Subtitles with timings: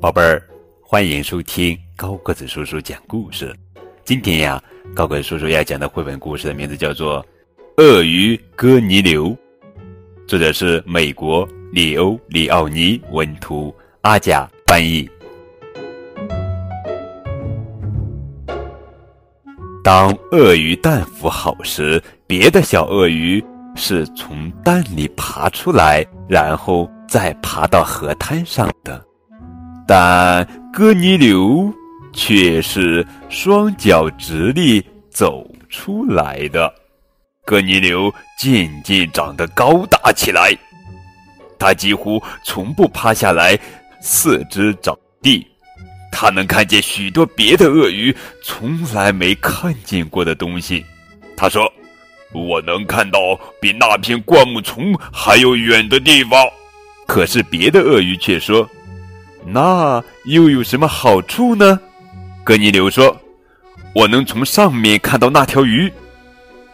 [0.00, 0.42] 宝贝儿，
[0.80, 3.54] 欢迎收听高个子叔叔讲故事。
[4.02, 4.58] 今天呀，
[4.94, 7.22] 高个子叔叔要讲的绘本故事的名字叫做
[7.76, 9.26] 《鳄鱼哥尼流》，
[10.26, 15.06] 作者是美国里欧里奥尼文图，阿甲翻译。
[19.84, 23.44] 当鳄鱼蛋孵好时，别的小鳄鱼
[23.76, 29.09] 是从蛋里爬出来，然后再爬到河滩上的。
[29.92, 31.68] 但哥尼流
[32.12, 36.72] 却是双脚直立走出来的。
[37.44, 38.08] 哥尼流
[38.38, 40.56] 渐渐长得高大起来，
[41.58, 43.58] 他几乎从不趴下来，
[44.00, 45.44] 四肢着地。
[46.12, 50.86] 他能看见许多别的鳄鱼从来没看见过的东西。
[51.36, 51.68] 他说
[52.32, 53.18] ：“我能看到
[53.60, 56.46] 比那片灌木丛还要远的地方。”
[57.08, 58.64] 可是别的鳄鱼却说。
[59.46, 61.80] 那又有什么好处呢？
[62.44, 63.16] 格尼流说
[63.94, 65.92] ：“我能从上面看到那条鱼。”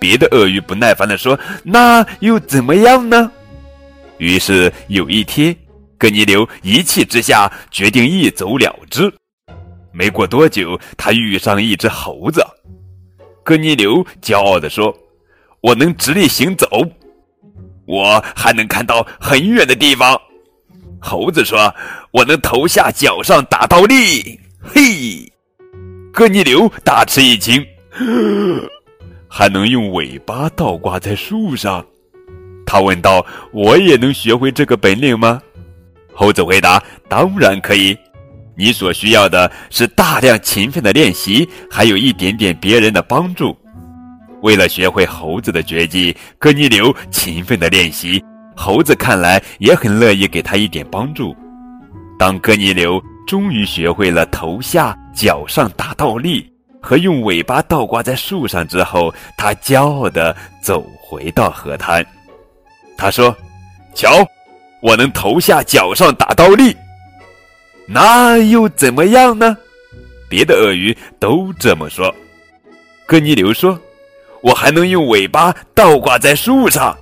[0.00, 3.30] 别的鳄鱼不耐烦地说：“那又怎么样呢？”
[4.18, 5.54] 于是有一天，
[5.96, 9.12] 格尼流一气之下决定一走了之。
[9.92, 12.44] 没过多久，他遇上一只猴子。
[13.42, 14.96] 格尼流骄傲地说
[15.62, 16.68] ：“我能直立行走，
[17.86, 20.20] 我还能看到很远的地方。”
[21.00, 21.74] 猴子说
[22.12, 25.30] ：“我能头下脚上打倒立。”嘿，
[26.12, 27.64] 哥尼流大吃一惊，
[29.28, 31.84] 还能用尾巴倒挂在树上。
[32.66, 35.40] 他问道：“我也能学会这个本领吗？”
[36.12, 37.96] 猴子回答：“当然可以。
[38.56, 43.56] 你所需要的是大量勤奋的练习，还有一点点别人的帮助。”
[44.42, 48.22] 为了学会猴子的绝技，哥尼流勤奋的练习。
[48.58, 51.34] 猴子看来也很乐意给他一点帮助。
[52.18, 56.52] 当哥尼流终于学会了头下脚上打倒立
[56.82, 62.04] 和用尾巴倒挂在树上之后，他骄傲地走回到河滩。
[62.96, 63.34] 他说
[63.94, 64.10] ：“瞧，
[64.82, 66.76] 我能头下脚上打倒立，
[67.86, 69.56] 那又怎么样呢？”
[70.28, 72.12] 别的鳄鱼都这么说。
[73.06, 73.78] 哥尼流说
[74.42, 76.96] ：“我还能用尾巴倒挂在树上。”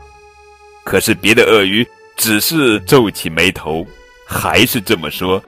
[0.86, 1.84] 可是别的鳄鱼
[2.16, 3.84] 只是皱起眉头，
[4.24, 5.42] 还是这么说。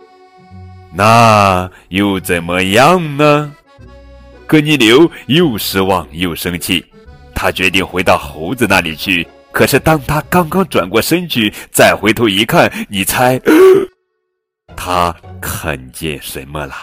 [0.93, 3.55] 那又怎么样呢？
[4.49, 6.85] 哥尼流又失望又生气，
[7.37, 9.25] 他决定回到猴子那里去。
[9.53, 13.41] 可是当他刚刚转过身去，再回头一看，你猜，
[14.77, 16.75] 他看见什么了？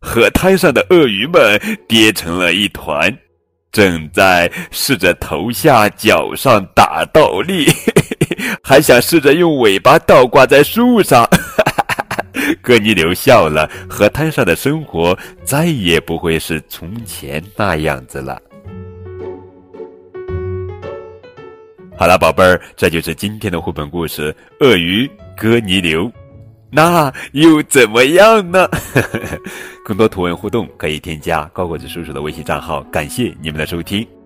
[0.00, 3.16] 河滩上的鳄鱼们跌成了一团。
[3.70, 7.66] 正在试着头下脚上打倒立，
[8.62, 11.28] 还想试着用尾巴倒挂在树上。
[12.62, 18.40] 哥尼流笑了，河滩上的生活再也不会是从前那样子了。
[21.96, 24.32] 好了，宝贝儿，这就是今天的绘本故事
[24.64, 26.04] 《鳄鱼哥尼流》。
[26.70, 28.68] 那又怎么样呢？
[29.84, 32.82] 更多图文互动可以添加高果子叔叔的微信账号。
[32.84, 34.17] 感谢你们的收听。